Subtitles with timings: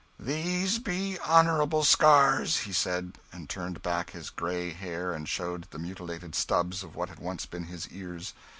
[0.19, 5.77] "These be honourable scars," he said, and turned back his grey hair and showed the
[5.77, 8.33] mutilated stubs of what had once been his ears.